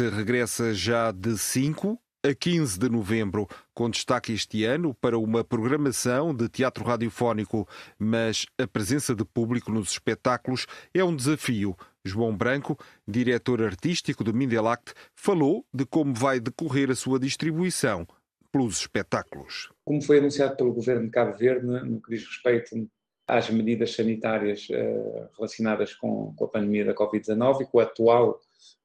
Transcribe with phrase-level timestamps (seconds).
[0.00, 5.44] Intelact regressa já de 5 a 15 de novembro, com destaque este ano para uma
[5.44, 7.68] programação de teatro radiofónico,
[7.98, 11.76] mas a presença de público nos espetáculos é um desafio.
[12.04, 18.06] João Branco, diretor artístico do Mindelact, falou de como vai decorrer a sua distribuição
[18.50, 19.70] pelos espetáculos.
[19.84, 22.88] Como foi anunciado pelo governo de Cabo Verde, no que diz respeito
[23.26, 28.40] às medidas sanitárias eh, relacionadas com, a pandemia da Covid-19 e com a atual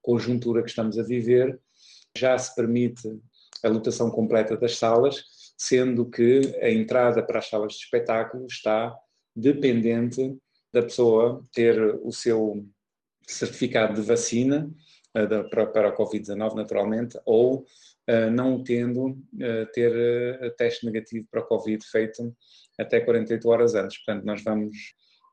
[0.06, 1.60] conjuntura que estamos a viver,
[2.16, 3.10] já se permite
[3.64, 5.24] a lotação completa das salas,
[5.58, 8.96] sendo que a entrada para as salas de espetáculo está
[9.36, 10.38] dependente
[10.72, 12.64] da pessoa ter o seu
[13.28, 14.70] certificado de vacina
[15.18, 21.46] uh, para, a Covid-19, naturalmente, ou uh, não tendo, uh, ter teste negativo para a
[21.46, 22.36] Covid feito
[22.78, 23.98] até 48 horas antes.
[24.04, 24.78] Portanto, nós vamos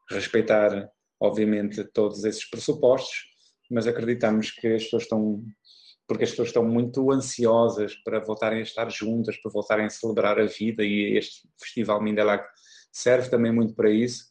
[0.09, 0.89] respeitar,
[1.21, 3.32] obviamente, todos esses pressupostos
[3.73, 5.43] mas acreditamos que as pessoas estão
[6.07, 10.39] porque as pessoas estão muito ansiosas para voltarem a estar juntas, para voltarem a celebrar
[10.39, 12.47] a vida e este Festival Mindelac
[12.93, 14.27] serve também muito para isso.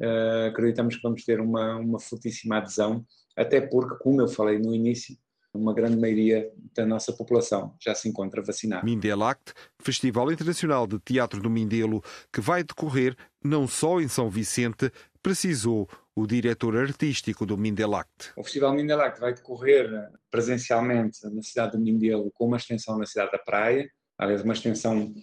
[0.00, 3.04] Uh, acreditamos que vamos ter uma, uma fortíssima adesão,
[3.36, 5.18] até porque, como eu falei no início,
[5.52, 8.84] uma grande maioria da nossa população já se encontra vacinada.
[8.84, 12.02] Mindelact, Festival Internacional de Teatro do Mindelo,
[12.32, 14.90] que vai decorrer não só em São Vicente,
[15.22, 18.32] precisou o diretor artístico do Mindelact.
[18.36, 19.88] O Festival Mindelact vai decorrer
[20.28, 25.14] presencialmente na cidade do Mindelo, com uma extensão na cidade da Praia, aliás, uma extensão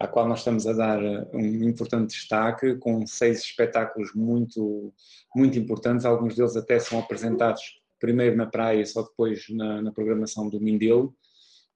[0.00, 1.00] à qual nós estamos a dar
[1.32, 4.92] um importante destaque, com seis espetáculos muito,
[5.36, 7.62] muito importantes, alguns deles até são apresentados
[8.00, 11.14] primeiro na praia, só depois na, na programação do Mindelo.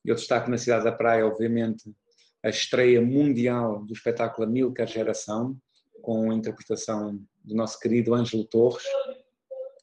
[0.04, 1.94] Eu destaco na cidade da praia, obviamente,
[2.42, 5.56] a estreia mundial do espetáculo Milcar Geração,
[6.02, 8.84] com a interpretação do nosso querido Ângelo Torres,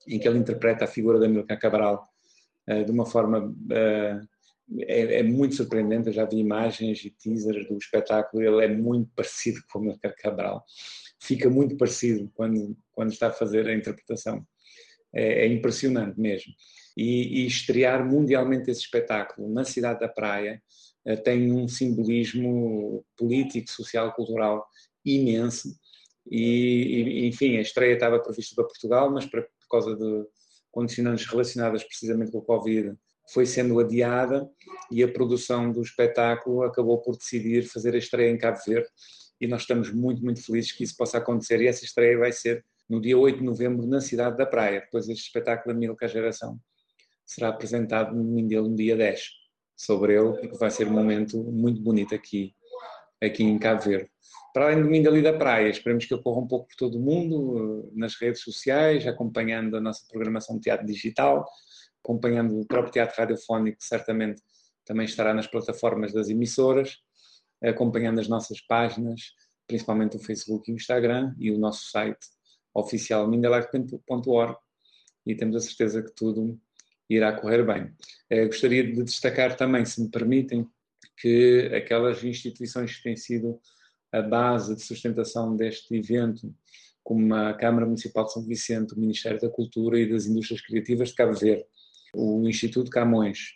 [0.08, 2.08] em que ele interpreta a figura da Milcar Cabral
[2.68, 4.28] uh, de uma forma uh,
[4.80, 6.08] é, é, muito surpreendente.
[6.08, 10.16] Eu já vi imagens e teasers do espetáculo, ele é muito parecido com o Milcar
[10.18, 10.64] Cabral.
[11.20, 14.46] Fica muito parecido quando, quando está a fazer a interpretação
[15.14, 16.54] é, é impressionante mesmo.
[16.98, 20.62] E, e, estrear mundialmente esse espetáculo na cidade da Praia
[21.06, 24.66] é, tem um simbolismo político, social, cultural
[25.06, 25.70] imenso.
[26.30, 30.26] E, e, enfim, a estreia estava prevista para Portugal, mas por, causa de
[30.72, 32.94] condicionantes relacionadas precisamente com o Covid,
[33.34, 34.50] foi sendo adiada
[34.92, 38.90] e a produção do espetáculo acabou por decidir fazer a estreia em Cabo Verde
[39.40, 42.64] e nós estamos muito, muito felizes que isso possa acontecer e essa estreia vai ser
[42.90, 44.82] no dia 8 de novembro na cidade da Praia.
[44.82, 46.60] Depois este espetáculo da Milka Geração
[47.26, 49.30] será apresentado no Mindelo no dia 10
[49.76, 52.54] sobre ele, porque vai ser um momento muito bonito aqui,
[53.22, 54.10] aqui em Cabo Verde.
[54.54, 57.90] Para além do e da Praia, esperemos que ocorra um pouco por todo o mundo,
[57.96, 61.48] nas redes sociais, acompanhando a nossa programação de teatro digital,
[62.04, 64.42] acompanhando o próprio teatro radiofónico, que certamente
[64.86, 66.98] também estará nas plataformas das emissoras,
[67.64, 69.22] acompanhando as nossas páginas,
[69.68, 72.20] principalmente o Facebook e o Instagram, e o nosso site
[72.74, 74.58] oficial mindelac.org
[75.26, 76.60] e temos a certeza que tudo
[77.10, 77.94] irá correr bem.
[78.30, 80.68] Eh, gostaria de destacar também, se me permitem,
[81.22, 83.60] que aquelas instituições que têm sido
[84.12, 86.54] a base de sustentação deste evento,
[87.04, 91.10] como a Câmara Municipal de São Vicente, o Ministério da Cultura e das Indústrias Criativas
[91.10, 91.66] de Cabo Verde,
[92.14, 93.54] o Instituto Camões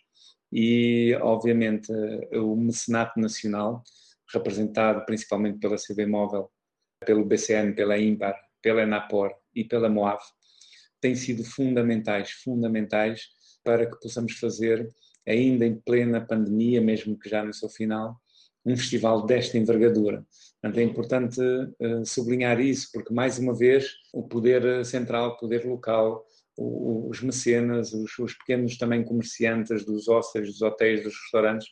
[0.52, 1.92] e, obviamente,
[2.34, 3.84] o Mecenato Nacional,
[4.34, 6.50] representado principalmente pela CB Móvel,
[7.06, 8.36] pelo BCN, pela IMPAR
[8.66, 10.24] pela Enapor e pela Moave,
[11.00, 13.28] têm sido fundamentais, fundamentais
[13.64, 14.90] para que possamos fazer,
[15.28, 18.20] ainda em plena pandemia, mesmo que já no seu final,
[18.66, 20.26] um festival desta envergadura.
[20.62, 25.66] Portanto, é importante uh, sublinhar isso, porque, mais uma vez, o poder central, o poder
[25.66, 26.26] local,
[26.58, 31.68] os mecenas, os, pequenos também comerciantes dos hóspedes, dos hotéis, dos restaurantes,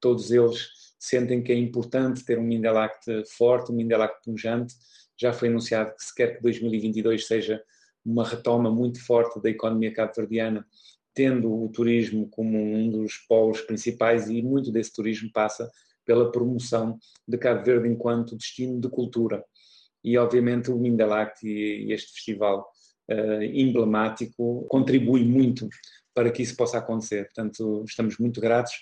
[0.00, 0.68] todos eles
[0.98, 4.74] sentem que é importante ter um Mindelact forte, um Mindelact pungente,
[5.20, 7.62] já foi anunciado que se quer que 2022 seja
[8.04, 10.66] uma retoma muito forte da economia cabo-verdiana,
[11.14, 15.70] tendo o turismo como um dos polos principais e muito desse turismo passa
[16.04, 19.44] pela promoção de Cabo Verde enquanto destino de cultura.
[20.02, 22.68] E, obviamente, o Mindelact e este festival
[23.10, 25.68] uh, emblemático contribui muito
[26.14, 27.24] para que isso possa acontecer.
[27.26, 28.72] Portanto, estamos muito gratos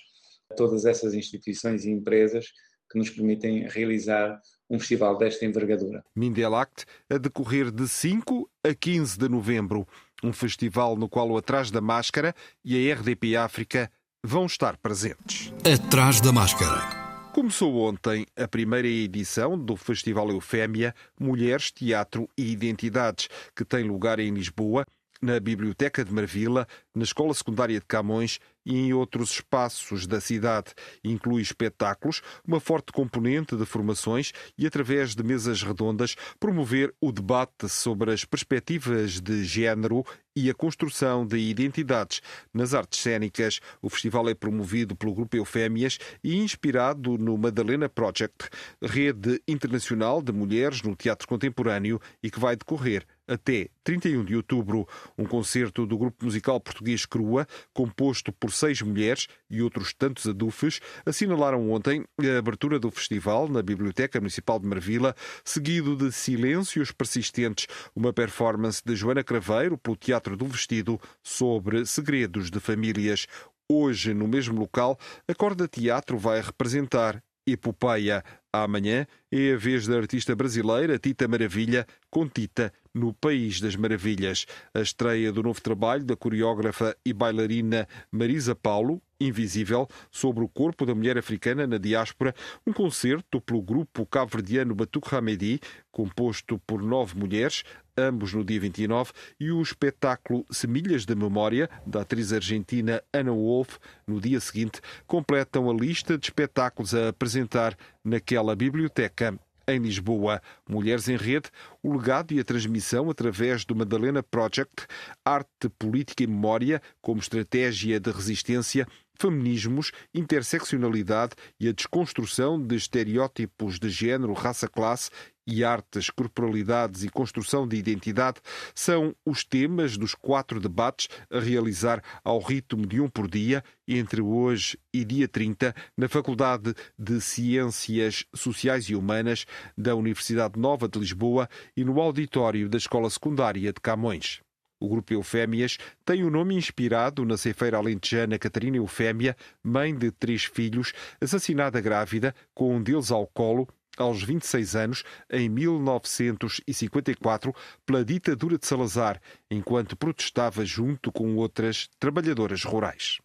[0.50, 2.46] a todas essas instituições e empresas
[2.90, 6.04] que nos permitem realizar um festival desta envergadura.
[6.14, 9.86] Mindelact a decorrer de 5 a 15 de novembro,
[10.22, 12.34] um festival no qual o Atrás da Máscara
[12.64, 13.90] e a RDP África
[14.24, 15.52] vão estar presentes.
[15.64, 17.00] Atrás da Máscara.
[17.32, 24.18] Começou ontem a primeira edição do Festival Eufémia Mulheres, Teatro e Identidades, que tem lugar
[24.18, 24.84] em Lisboa
[25.22, 30.72] na Biblioteca de Marvila, na Escola Secundária de Camões e em outros espaços da cidade.
[31.04, 37.68] Inclui espetáculos, uma forte componente de formações e, através de mesas redondas, promover o debate
[37.68, 40.04] sobre as perspectivas de género
[40.34, 42.20] e a construção de identidades.
[42.52, 48.48] Nas artes cênicas, o festival é promovido pelo Grupo Eufémias e inspirado no Madalena Project,
[48.82, 54.86] rede internacional de mulheres no teatro contemporâneo e que vai decorrer até 31 de outubro.
[55.16, 60.80] Um concerto do grupo musical português Crua, composto por seis mulheres e outros tantos adufes,
[61.06, 67.68] assinalaram ontem a abertura do festival na Biblioteca Municipal de Marvila, seguido de Silêncios Persistentes,
[67.94, 73.26] uma performance de Joana Craveiro pelo Teatro do Vestido sobre segredos de famílias.
[73.68, 78.22] Hoje, no mesmo local, a Corda Teatro vai representar Epopeia.
[78.52, 84.46] Amanhã é a vez da artista brasileira Tita Maravilha, com Tita no País das Maravilhas.
[84.74, 90.86] A estreia do novo trabalho da coreógrafa e bailarina Marisa Paulo, Invisível, sobre o corpo
[90.86, 92.34] da mulher africana na diáspora,
[92.66, 95.60] um concerto pelo grupo cabo-verdiano Batuque Hamedi,
[95.92, 97.62] composto por nove mulheres,
[97.98, 103.76] ambos no dia 29, e o espetáculo Semilhas da Memória, da atriz argentina Anna Wolf,
[104.06, 109.38] no dia seguinte, completam a lista de espetáculos a apresentar naquela biblioteca
[109.68, 110.42] em Lisboa.
[110.68, 111.50] Mulheres em Rede,
[111.82, 114.86] o legado e a transmissão através do Madalena Project,
[115.24, 118.86] arte, política e memória como estratégia de resistência
[119.20, 125.10] feminismos, interseccionalidade e a desconstrução de estereótipos de género, raça, classe
[125.46, 128.40] e artes, corporalidades e construção de identidade
[128.74, 134.22] são os temas dos quatro debates a realizar ao ritmo de um por dia, entre
[134.22, 139.44] hoje e dia 30, na Faculdade de Ciências Sociais e Humanas
[139.76, 144.40] da Universidade Nova de Lisboa e no auditório da Escola Secundária de Camões.
[144.80, 150.44] O grupo Eufémias tem o nome inspirado na ceifeira alentejana Catarina Eufémia, mãe de três
[150.44, 153.68] filhos, assassinada grávida, com um deles ao colo,
[153.98, 157.54] aos 26 anos, em 1954,
[157.84, 163.18] pela ditadura de Salazar, enquanto protestava junto com outras trabalhadoras rurais.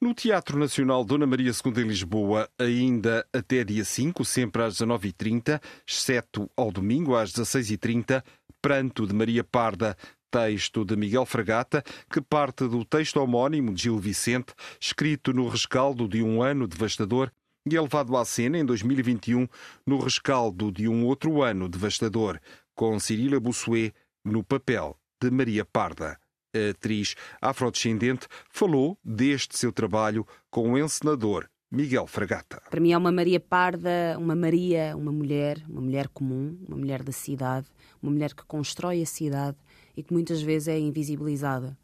[0.00, 5.60] No Teatro Nacional Dona Maria II em Lisboa, ainda até dia 5, sempre às 19h30,
[5.86, 8.22] exceto ao domingo às 16h30,
[8.60, 9.96] Pranto de Maria Parda,
[10.32, 16.08] texto de Miguel Fragata, que parte do texto homónimo de Gil Vicente, escrito no rescaldo
[16.08, 17.30] de um ano devastador
[17.70, 19.46] e é levado à cena em 2021
[19.86, 22.40] no rescaldo de um outro ano devastador,
[22.74, 23.92] com Cirila Bossuet
[24.24, 26.18] no papel de Maria Parda.
[26.56, 32.62] A atriz afrodescendente falou deste seu trabalho com o encenador Miguel Fragata.
[32.70, 37.02] Para mim é uma Maria Parda, uma Maria, uma mulher, uma mulher comum, uma mulher
[37.02, 37.66] da cidade,
[38.02, 39.56] uma mulher que constrói a cidade
[39.96, 41.76] e que muitas vezes é invisibilizada,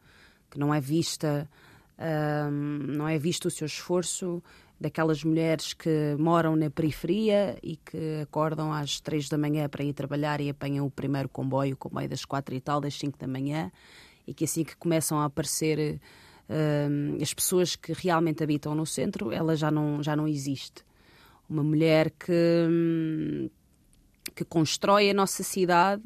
[0.51, 1.49] que não é vista,
[2.97, 4.43] não é visto o seu esforço
[4.81, 9.93] daquelas mulheres que moram na periferia e que acordam às três da manhã para ir
[9.93, 13.27] trabalhar e apanham o primeiro comboio, o comboio das quatro e tal, das cinco da
[13.27, 13.73] manhã,
[14.27, 16.01] e que assim que começam a aparecer
[17.21, 20.83] as pessoas que realmente habitam no centro, ela já não, já não existe.
[21.49, 22.33] Uma mulher que,
[22.69, 23.51] hum,
[24.35, 26.03] que constrói a nossa cidade,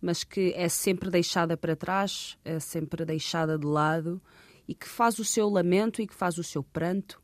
[0.00, 4.20] mas que é sempre deixada para trás, é sempre deixada de lado
[4.66, 7.20] e que faz o seu lamento e que faz o seu pranto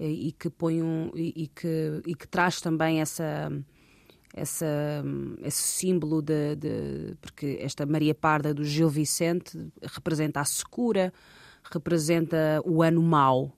[0.00, 3.52] e, e que põe um e, e, que e que traz também essa
[4.34, 4.66] essa
[5.42, 11.12] esse símbolo de, de porque esta Maria Parda do Gil Vicente representa a secura
[11.70, 13.56] representa o ano mau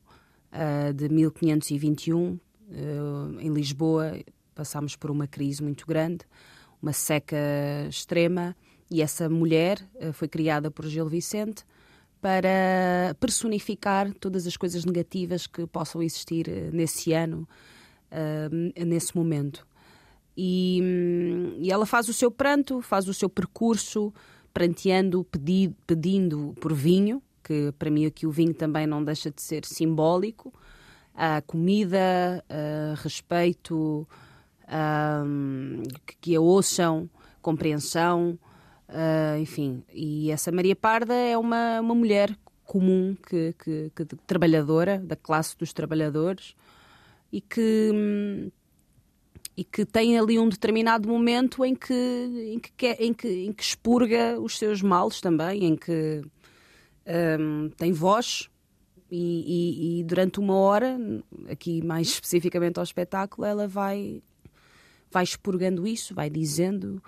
[0.52, 2.40] uh, de 1521 uh,
[3.40, 4.19] em Lisboa
[4.55, 6.25] passámos por uma crise muito grande
[6.82, 7.37] uma seca
[7.88, 8.56] extrema,
[8.90, 11.64] e essa mulher uh, foi criada por Gil Vicente
[12.20, 17.49] para personificar todas as coisas negativas que possam existir uh, nesse ano,
[18.10, 19.66] uh, nesse momento.
[20.37, 24.12] E, um, e, ela faz o seu pranto, faz o seu percurso,
[24.52, 29.40] pranteando, pedi, pedindo por vinho, que para mim aqui o vinho também não deixa de
[29.40, 30.52] ser simbólico,
[31.14, 32.44] a comida,
[33.02, 34.06] respeito,
[36.07, 37.09] que, que a ouçam,
[37.43, 38.39] compreensão,
[38.89, 39.83] uh, enfim.
[39.93, 45.57] E essa Maria Parda é uma, uma mulher comum, que, que, que, trabalhadora, da classe
[45.59, 46.55] dos trabalhadores,
[47.33, 48.53] e que,
[49.57, 51.93] e que tem ali um determinado momento em que,
[52.55, 56.23] em que, quer, em que, em que expurga os seus males também, em que
[57.41, 58.49] um, tem voz.
[59.11, 60.97] E, e, e durante uma hora,
[61.50, 64.23] aqui mais especificamente ao espetáculo, ela vai
[65.11, 67.02] vai expurgando isso, vai dizendo,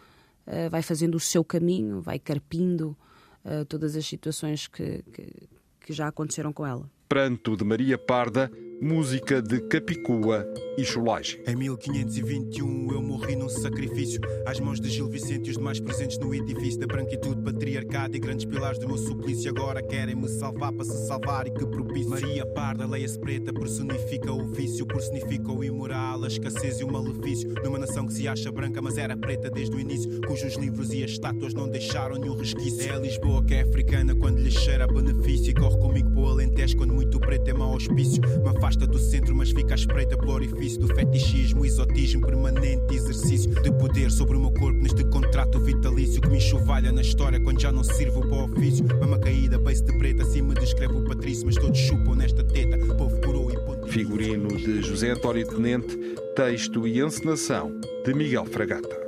[0.47, 2.97] uh, vai fazendo o seu caminho, vai carpindo
[3.45, 5.49] uh, todas as situações que, que,
[5.81, 6.91] que já aconteceram com ela.
[7.09, 8.51] Pranto de Maria Parda
[8.83, 10.45] música de Capicua
[10.77, 11.39] e Cholagem.
[11.47, 16.19] Em 1521 eu morri num sacrifício às mãos de Gil Vicente e os demais presentes
[16.19, 19.49] no edifício da branquitude patriarcada e grandes pilares do meu suplício.
[19.51, 22.11] Agora querem-me salvar para se salvar e que propício.
[22.11, 27.55] Maria Parda, leia-se preta, personifica o vício, personifica o imoral, a escassez e o malefício.
[27.63, 31.05] Numa nação que se acha branca, mas era preta desde o início, cujos livros e
[31.05, 32.91] as estátuas não deixaram nenhum resquício.
[32.91, 36.29] É a Lisboa que é africana quando lhe cheira benefício e corre comigo para o
[36.29, 38.21] Alentejo quando muito preto é mau auspício.
[38.43, 43.51] Me afasta do centro, mas fica à espreita pelo orifício do fetichismo, exotismo, permanente exercício
[43.63, 47.61] de poder sobre o meu corpo neste contrato vitalício que me enxovalha na história quando
[47.61, 48.85] já não sirvo para o ofício.
[49.01, 52.79] Mama caída, beijo de preta, assim me descreve o Patrício, mas todos chupam nesta teta,
[52.95, 53.89] povo coroa e ponto.
[53.89, 55.97] Figurino de José António Tenente,
[56.35, 59.02] texto e encenação de Miguel Fragata.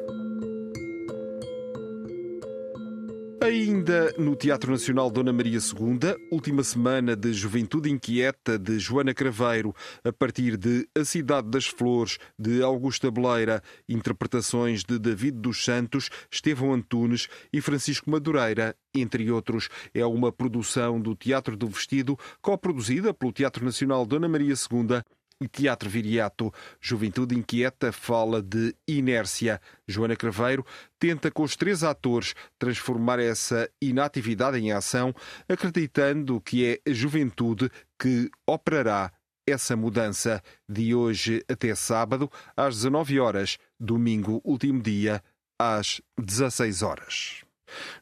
[4.16, 5.98] No Teatro Nacional Dona Maria II,
[6.30, 12.18] última semana de Juventude Inquieta de Joana Craveiro, a partir de A Cidade das Flores
[12.38, 19.68] de Augusta Beleira, interpretações de David dos Santos, Estevão Antunes e Francisco Madureira, entre outros.
[19.92, 25.02] É uma produção do Teatro do Vestido, coproduzida pelo Teatro Nacional Dona Maria II
[25.48, 26.52] Teatro Viriato.
[26.80, 29.60] Juventude Inquieta fala de inércia.
[29.86, 30.64] Joana Craveiro
[30.98, 35.14] tenta com os três atores transformar essa inatividade em ação,
[35.48, 39.12] acreditando que é a juventude que operará
[39.46, 45.22] essa mudança de hoje até sábado, às 19 horas, domingo, último dia,
[45.58, 47.44] às 16 horas.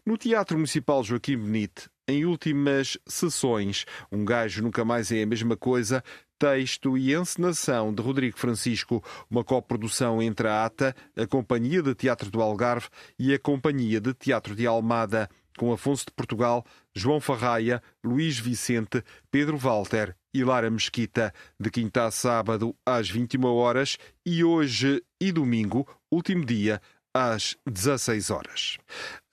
[0.05, 5.57] No Teatro Municipal Joaquim Benite, em últimas sessões, Um Gajo Nunca Mais é a Mesma
[5.57, 6.03] Coisa
[6.43, 12.33] texto e encenação de Rodrigo Francisco, uma coprodução entre a ATA, a Companhia de Teatro
[12.33, 17.81] do Algarve e a Companhia de Teatro de Almada, com Afonso de Portugal, João Farraia,
[18.03, 23.97] Luís Vicente, Pedro Walter e Lara Mesquita, de quinta a sábado às 21 horas
[24.27, 26.83] e hoje e domingo, último dia,
[27.15, 28.79] às 16 horas.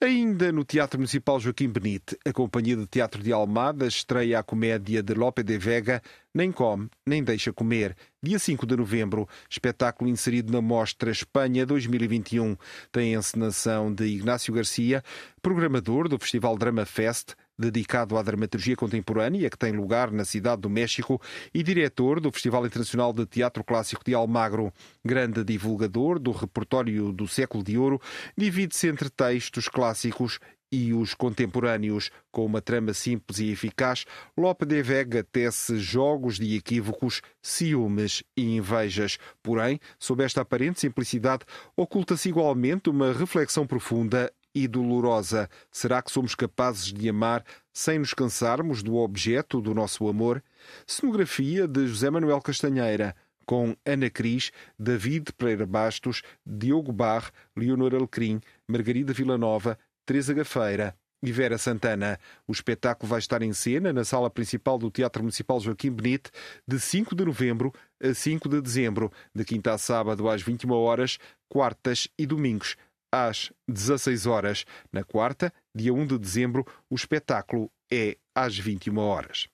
[0.02, 5.02] Ainda no Teatro Municipal Joaquim Benite, a Companhia de Teatro de Almada estreia a comédia
[5.02, 6.02] de Lope de Vega,
[6.34, 12.56] Nem Come, Nem Deixa Comer, dia 5 de novembro, espetáculo inserido na Mostra Espanha 2021.
[12.92, 15.02] Tem a encenação de Ignácio Garcia,
[15.42, 20.70] programador do Festival Drama Fest, dedicado à dramaturgia contemporânea, que tem lugar na Cidade do
[20.70, 21.20] México,
[21.52, 24.72] e diretor do Festival Internacional de Teatro Clássico de Almagro.
[25.04, 28.00] Grande divulgador do repertório do século de ouro,
[28.36, 30.40] divide-se entre textos clássicos
[30.72, 32.10] e os contemporâneos.
[32.30, 34.04] Com uma trama simples e eficaz,
[34.36, 39.18] Lope de Vega tece jogos de equívocos, ciúmes e invejas.
[39.42, 41.44] Porém, sob esta aparente simplicidade,
[41.76, 45.48] oculta-se igualmente uma reflexão profunda e dolorosa.
[45.70, 50.42] Será que somos capazes de amar sem nos cansarmos do objeto do nosso amor?
[50.86, 53.14] Cenografia de José Manuel Castanheira,
[53.46, 61.32] com Ana Cris, David Pereira Bastos, Diogo Barre, Leonor Alecrim, Margarida Villanova, Teresa Gafeira e
[61.32, 62.18] Vera Santana.
[62.46, 66.30] O espetáculo vai estar em cena na sala principal do Teatro Municipal Joaquim Benite
[66.66, 71.18] de 5 de novembro a 5 de dezembro, de quinta a sábado às 21 horas,
[71.48, 72.76] quartas e domingos
[73.12, 74.64] às 16 horas.
[74.92, 79.48] Na quarta, dia 1 de dezembro, o espetáculo é às 21 horas.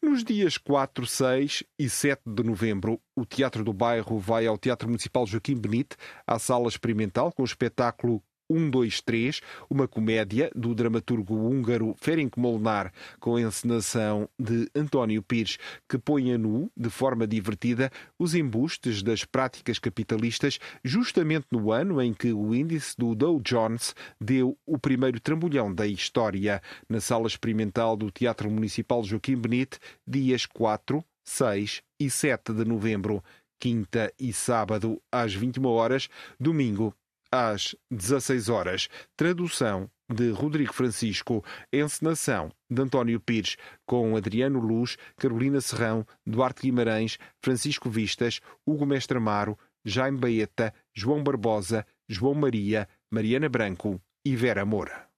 [0.00, 4.88] Nos dias 4, 6 e 7 de novembro, o Teatro do Bairro vai ao Teatro
[4.88, 9.40] Municipal Joaquim Benite, à sala experimental, com o espetáculo 1, 2, 3,
[9.70, 16.38] uma comédia do dramaturgo húngaro Ferenc Molnar, com encenação de António Pires, que põe a
[16.38, 22.54] nu, de forma divertida, os embustes das práticas capitalistas, justamente no ano em que o
[22.54, 28.50] índice do Dow Jones deu o primeiro trambolhão da história, na sala experimental do Teatro
[28.50, 33.22] Municipal Joaquim Benite, dias 4, 6 e 7 de novembro,
[33.60, 36.92] quinta e sábado às 21 horas, domingo
[37.32, 38.88] às 16 horas.
[39.16, 47.18] Tradução de Rodrigo Francisco, encenação de António Pires, com Adriano Luz, Carolina Serrão, Duarte Guimarães,
[47.40, 54.64] Francisco Vistas, Hugo Mestre Amaro, Jaime Baeta, João Barbosa, João Maria, Mariana Branco e Vera
[54.64, 55.08] Moura.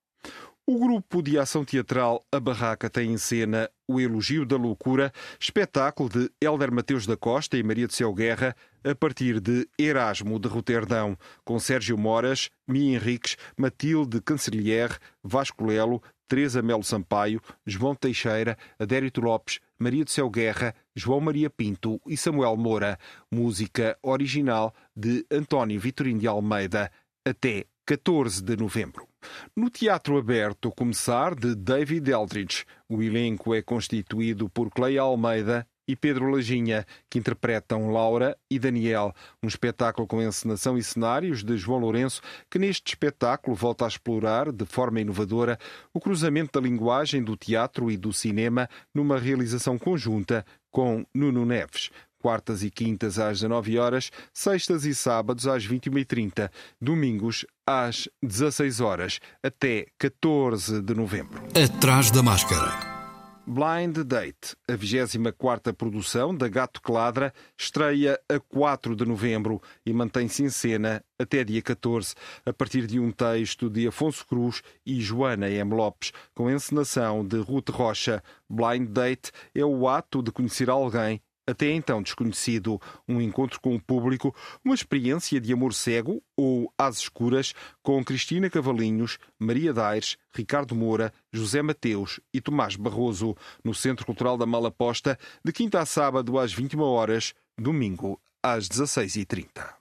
[0.67, 6.09] O grupo de ação teatral A Barraca tem em cena O Elogio da Loucura, espetáculo
[6.09, 10.47] de Hélder Mateus da Costa e Maria de Céu Guerra, a partir de Erasmo de
[10.47, 18.57] Roterdão, com Sérgio Moras, Mia Henriques, Matilde Cancellier, Vasco Lelo, Teresa Melo Sampaio, João Teixeira,
[18.79, 22.99] Adérito Lopes, Maria de Céu Guerra, João Maria Pinto e Samuel Moura.
[23.31, 26.91] Música original de António Vitorino de Almeida,
[27.27, 29.07] até 14 de novembro.
[29.55, 32.65] No Teatro Aberto, começar de David Eldridge.
[32.89, 39.15] O elenco é constituído por Cleia Almeida e Pedro Lajinha, que interpretam Laura e Daniel,
[39.43, 44.53] um espetáculo com encenação e cenários de João Lourenço, que neste espetáculo volta a explorar,
[44.53, 45.59] de forma inovadora,
[45.93, 51.91] o cruzamento da linguagem do teatro e do cinema numa realização conjunta com Nuno Neves
[52.25, 56.51] quartas e quintas às 19 horas, sextas e sábados às 21h30,
[56.81, 61.43] domingos às 16 horas, até 14 de novembro.
[61.55, 62.94] Atrás da máscara.
[63.47, 70.43] Blind Date, a 24 produção da Gato Cladra, estreia a 4 de novembro e mantém-se
[70.43, 72.15] em cena até dia 14,
[72.47, 75.75] a partir de um texto de Afonso Cruz e Joana M.
[75.75, 78.23] Lopes, com encenação de Ruth Rocha.
[78.49, 83.81] Blind Date é o ato de conhecer alguém até então desconhecido, um encontro com o
[83.81, 84.35] público,
[84.65, 91.13] uma experiência de amor cego ou às escuras com Cristina Cavalinhos, Maria Daires, Ricardo Moura,
[91.33, 96.53] José Mateus e Tomás Barroso, no Centro Cultural da Malaposta, de quinta a sábado às
[96.53, 99.75] 21 horas, domingo às 16h30.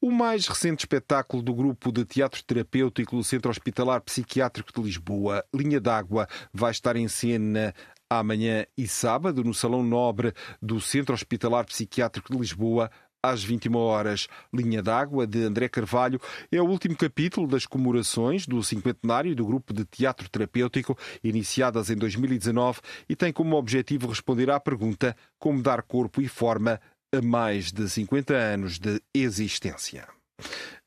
[0.00, 5.44] O mais recente espetáculo do grupo de teatro terapêutico do Centro Hospitalar Psiquiátrico de Lisboa,
[5.54, 7.74] Linha d'Água, vai estar em cena
[8.10, 12.90] amanhã e sábado no Salão Nobre do Centro Hospitalar Psiquiátrico de Lisboa,
[13.22, 14.28] às 21 horas.
[14.52, 19.72] Linha d'Água, de André Carvalho, é o último capítulo das comemorações do cinquentenário do grupo
[19.72, 25.82] de teatro terapêutico, iniciadas em 2019, e tem como objetivo responder à pergunta como dar
[25.82, 26.80] corpo e forma
[27.14, 30.17] a mais de 50 anos de existência.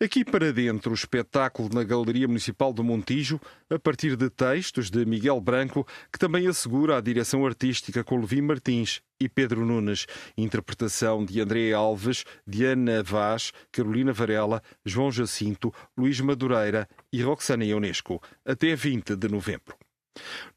[0.02, 5.06] Aqui para dentro, o espetáculo na Galeria Municipal do Montijo, a partir de textos de
[5.06, 11.24] Miguel Branco, que também assegura a direção artística com Levi Martins e Pedro Nunes, interpretação
[11.24, 18.76] de André Alves, Diana Vaz, Carolina Varela, João Jacinto, Luís Madureira e Roxana Ionesco, até
[18.76, 19.78] 20 de novembro.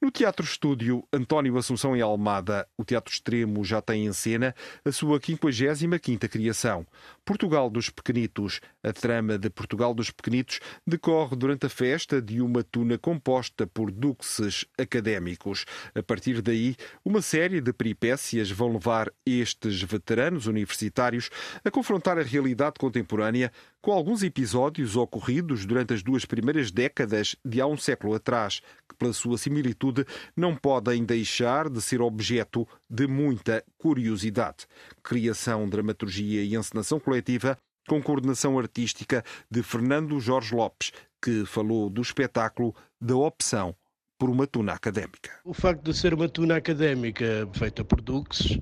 [0.01, 4.91] No Teatro Estúdio António Assunção em Almada, o Teatro Extremo já tem em cena a
[4.91, 6.87] sua 55ª criação.
[7.25, 8.61] Portugal dos Pequenitos.
[8.83, 13.91] A trama de Portugal dos Pequenitos decorre durante a festa de uma tuna composta por
[13.91, 15.65] duxes académicos.
[15.95, 21.31] A partir daí, uma série de peripécias vão levar estes veteranos universitários
[21.65, 23.53] a confrontar a realidade contemporânea
[23.85, 28.97] com alguns episódios ocorridos durante as duas primeiras décadas de há um século atrás, que,
[28.97, 30.05] pela sua similitude,
[30.37, 34.67] não podem deixar de ser objeto de muita curiosidade.
[35.03, 37.57] Criação, dramaturgia e encenação coletiva
[37.89, 43.75] com coordenação artística de Fernando Jorge Lopes, que falou do espetáculo da opção
[44.19, 45.31] por uma tuna académica.
[45.45, 48.59] O facto de ser uma tuna académica feita por Dux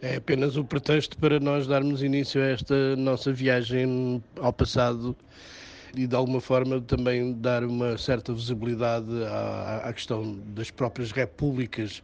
[0.00, 5.16] é apenas o pretexto para nós darmos início a esta nossa viagem ao passado
[5.96, 12.02] e de alguma forma também dar uma certa visibilidade à, à questão das próprias repúblicas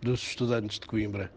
[0.00, 1.30] dos estudantes de Coimbra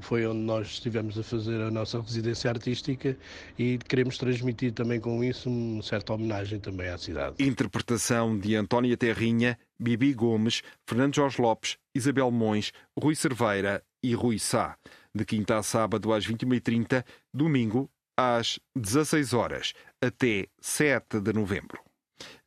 [0.00, 3.16] foi onde nós estivemos a fazer a nossa residência artística
[3.58, 7.36] e queremos transmitir também com isso uma certa homenagem também à cidade.
[7.40, 14.38] Interpretação de Antónia Terrinha, Bibi Gomes, Fernando Jorge Lopes, Isabel Mões, Rui Cerveira e Rui
[14.38, 14.76] Sá
[15.14, 21.78] de quinta a sábado às 21h30, domingo às 16 horas, até 7 de novembro.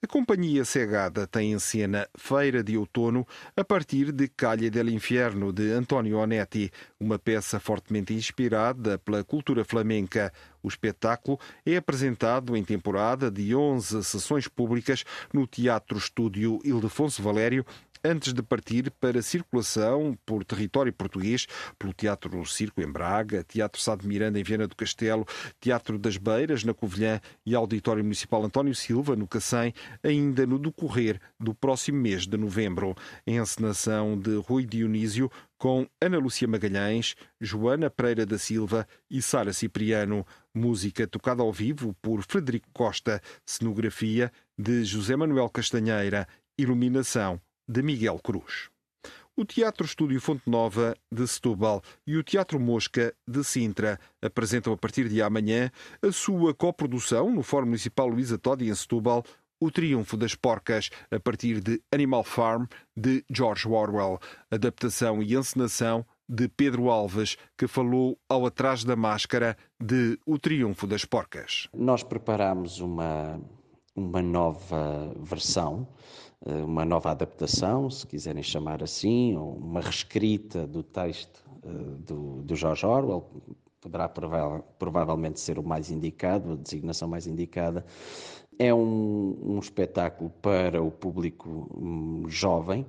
[0.04, 5.54] A Companhia Cegada tem em cena Feira de Outono a partir de Calha del Inferno,
[5.54, 10.34] de António Onetti, uma peça fortemente inspirada pela cultura flamenca.
[10.62, 17.66] O espetáculo é apresentado em temporada de 11 sessões públicas no Teatro Estúdio Ildefonso Valério
[18.04, 23.96] antes de partir para circulação por território português, pelo Teatro Circo em Braga, Teatro Sá
[23.96, 25.26] de Miranda em Viana do Castelo,
[25.60, 31.20] Teatro das Beiras na Covilhã e Auditório Municipal António Silva no Cacém, ainda no decorrer
[31.40, 32.96] do próximo mês de novembro.
[33.26, 39.54] Em encenação de Rui Dionísio, com Ana Lúcia Magalhães, Joana Pereira da Silva e Sara
[39.54, 40.26] Cipriano.
[40.54, 47.40] Música tocada ao vivo por Frederico Costa, cenografia de José Manuel Castanheira, iluminação
[47.72, 48.70] de Miguel Cruz.
[49.34, 54.78] O Teatro Estúdio Fonte Nova de Setúbal e o Teatro Mosca de Sintra apresentam a
[54.78, 55.72] partir de amanhã
[56.06, 59.24] a sua coprodução no Fórum Municipal Luísa Todi em Setúbal,
[59.58, 64.20] O Triunfo das Porcas, a partir de Animal Farm de George Orwell,
[64.52, 70.86] adaptação e encenação de Pedro Alves, que falou ao Atrás da Máscara de O Triunfo
[70.86, 71.70] das Porcas.
[71.74, 73.40] Nós preparamos uma,
[73.96, 75.88] uma nova versão,
[76.46, 81.68] uma nova adaptação, se quiserem chamar assim, ou uma reescrita do texto eh,
[82.00, 83.30] do, do George Orwell,
[83.80, 87.86] poderá provavelmente ser o mais indicado, a designação mais indicada.
[88.58, 92.86] É um, um espetáculo para o público um, jovem,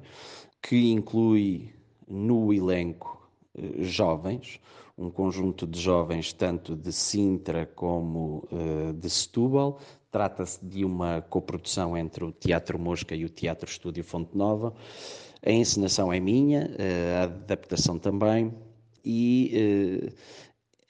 [0.60, 1.70] que inclui
[2.08, 4.60] no elenco eh, jovens,
[4.96, 9.78] um conjunto de jovens tanto de Sintra como uh, de Setúbal.
[10.10, 14.74] Trata-se de uma coprodução entre o Teatro Mosca e o Teatro Estúdio Fonte Nova.
[15.44, 18.52] A encenação é minha, uh, a adaptação também,
[19.04, 20.12] e uh,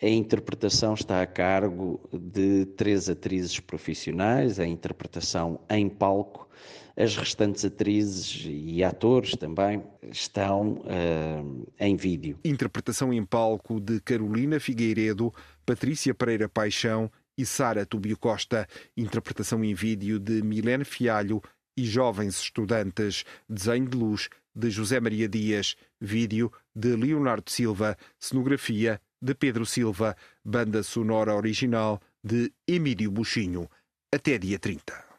[0.03, 6.49] a interpretação está a cargo de três atrizes profissionais, a interpretação em palco
[6.97, 12.39] as restantes atrizes e atores também estão uh, em vídeo.
[12.45, 15.33] Interpretação em palco de Carolina Figueiredo,
[15.65, 18.69] Patrícia Pereira Paixão e Sara Tubio Costa.
[18.97, 21.43] Interpretação em vídeo de Milene Fialho
[21.77, 23.25] e Jovens Estudantes.
[23.49, 25.77] Desenho de luz de José Maria Dias.
[26.01, 27.97] Vídeo de Leonardo Silva.
[28.19, 30.17] Cenografia de Pedro Silva.
[30.45, 33.69] Banda sonora original de Emílio Buchinho.
[34.15, 35.12] Até dia 30.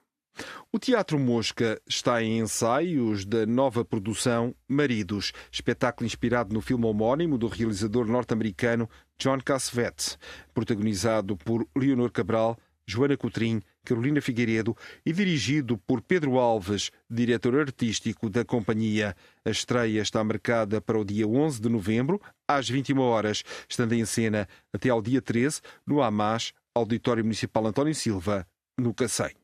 [0.72, 7.38] O Teatro Mosca está em ensaios da nova produção Maridos, espetáculo inspirado no filme homónimo
[7.38, 10.18] do realizador norte-americano John Cassavetes,
[10.54, 18.30] protagonizado por Leonor Cabral, Joana Coutrin, Carolina Figueiredo e dirigido por Pedro Alves, diretor artístico
[18.30, 19.16] da companhia.
[19.46, 24.06] A estreia está marcada para o dia 11 de novembro, às 21 horas, estando em
[24.06, 29.43] cena até ao dia 13, no AMAS, Auditório Municipal António Silva, no Cacém.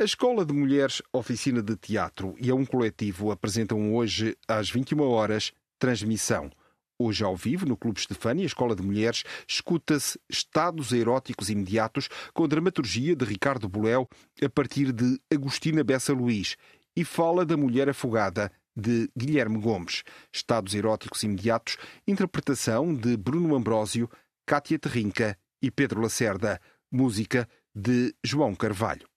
[0.00, 5.02] A Escola de Mulheres Oficina de Teatro e a um coletivo apresentam hoje às 21
[5.02, 6.52] horas transmissão.
[6.96, 12.46] Hoje ao vivo, no Clube Estefânia, Escola de Mulheres, escuta-se Estados Eróticos Imediatos com a
[12.46, 14.08] dramaturgia de Ricardo Boléu
[14.40, 16.56] a partir de Agostina Bessa Luís
[16.96, 20.04] e fala da Mulher Afogada de Guilherme Gomes.
[20.32, 24.08] Estados Eróticos Imediatos, interpretação de Bruno Ambrósio,
[24.46, 26.60] Cátia Terrinca e Pedro Lacerda.
[26.88, 29.08] Música de João Carvalho.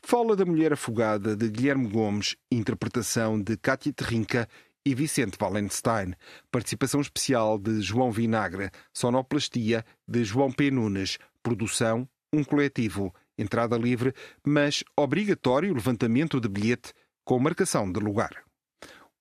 [0.00, 4.48] Fala da mulher afogada de Guilherme Gomes, interpretação de Cátia Terrinca
[4.84, 6.14] e Vicente Wallenstein.
[6.50, 10.70] Participação especial de João Vinagre, sonoplastia de João P.
[10.70, 16.92] Nunes, produção um coletivo, entrada livre, mas obrigatório levantamento de bilhete
[17.24, 18.42] com marcação de lugar.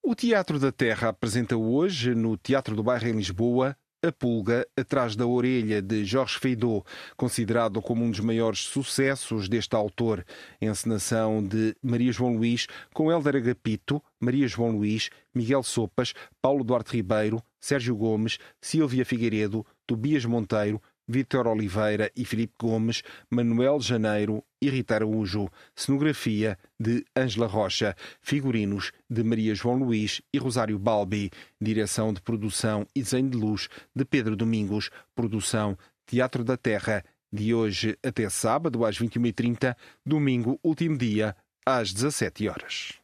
[0.01, 5.16] O Teatro da Terra apresenta hoje, no Teatro do Bairro em Lisboa, a Pulga Atrás
[5.16, 6.84] da Orelha, de Jorge Feidot,
[7.16, 10.26] considerado como um dos maiores sucessos deste autor.
[10.60, 16.98] Encenação de Maria João Luís, com Helder Agapito, Maria João Luís, Miguel Sopas, Paulo Duarte
[16.98, 24.69] Ribeiro, Sérgio Gomes, Silvia Figueiredo, Tobias Monteiro, Vítor Oliveira e Filipe Gomes, Manuel Janeiro e
[24.69, 32.13] Rita Araújo, cenografia de Ângela Rocha, figurinos de Maria João Luís e Rosário Balbi, direção
[32.13, 37.97] de produção e desenho de luz de Pedro Domingos, produção Teatro da Terra, de hoje
[38.02, 43.02] até sábado às 21h30, domingo, último dia, às 17 horas.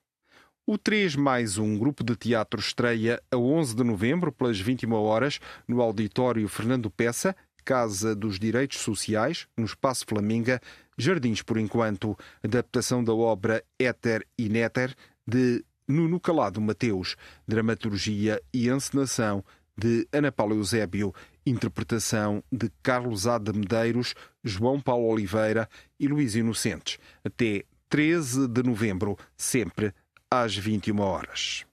[0.69, 5.39] O 3 mais um grupo de teatro estreia a 11 de novembro, pelas 21 horas,
[5.65, 7.33] no auditório Fernando Peça,
[7.67, 10.61] Casa dos Direitos Sociais, no Espaço Flamenga,
[10.97, 14.95] Jardins por Enquanto, adaptação da obra Éter e Néter,
[15.27, 19.43] de Nuno Calado Mateus, dramaturgia e encenação
[19.77, 21.13] de Ana Paula Eusébio,
[21.45, 23.37] interpretação de Carlos A.
[23.37, 25.67] de Medeiros, João Paulo Oliveira
[25.99, 29.93] e Luís Inocentes, até 13 de novembro, sempre
[30.31, 31.65] às 21 horas.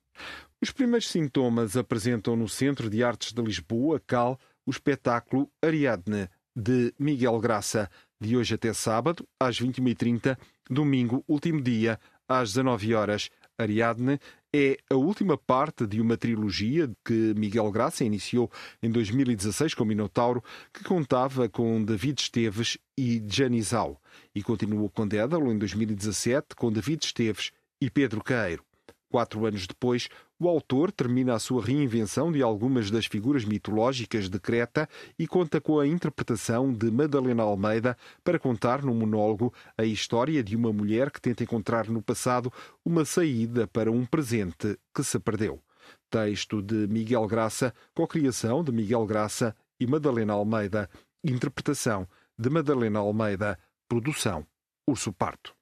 [0.61, 6.94] Os primeiros sintomas apresentam no Centro de Artes de Lisboa, CAL, o espetáculo Ariadne, de
[6.98, 10.38] Miguel Graça, de hoje até sábado, às 21h30,
[10.70, 11.98] domingo, último dia,
[12.29, 13.31] às 19 horas.
[13.57, 14.18] Ariadne
[14.53, 18.50] é a última parte de uma trilogia que Miguel Graça iniciou
[18.83, 24.00] em 2016 com Minotauro, que contava com David Esteves e Janizal,
[24.35, 28.64] e continuou com Dédalo em 2017 com David Esteves e Pedro Caeiro.
[29.09, 30.09] Quatro anos depois,
[30.45, 34.87] o autor termina a sua reinvenção de algumas das figuras mitológicas de Creta
[35.19, 40.55] e conta com a interpretação de Madalena Almeida para contar no monólogo a história de
[40.55, 42.53] uma mulher que tenta encontrar no passado
[42.85, 45.63] uma saída para um presente que se perdeu.
[46.11, 50.91] Texto de Miguel Graça, cocriação de Miguel Graça e Madalena Almeida,
[51.25, 52.07] interpretação
[52.39, 54.47] de Madalena Almeida, produção
[54.87, 55.55] Urso Parto.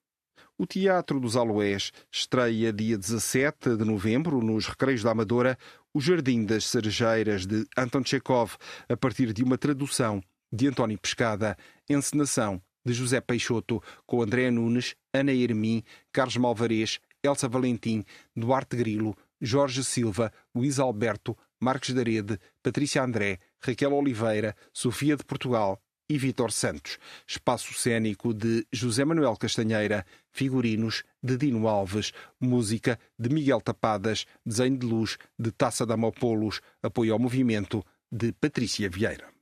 [0.63, 5.59] O Teatro dos Aloés estreia dia 17 de novembro, nos Recreios da Amadora,
[5.93, 8.53] O Jardim das Cerejeiras, de Anton Chekhov,
[8.89, 10.23] a partir de uma tradução
[10.53, 11.59] de António Pescada,
[11.91, 18.05] encenação de José Peixoto, com André Nunes, Ana Hermim, Carlos Malvarez, Elsa Valentim,
[18.37, 25.83] Duarte Grilo, Jorge Silva, Luís Alberto, Marcos Darede, Patrícia André, Raquel Oliveira, Sofia de Portugal,
[26.13, 26.99] e Vítor Santos.
[27.27, 34.77] Espaço cênico de José Manuel Castanheira, figurinos de Dino Alves, música de Miguel Tapadas, desenho
[34.77, 39.33] de luz de Taça da Amopolos, apoio ao movimento de Patrícia Vieira.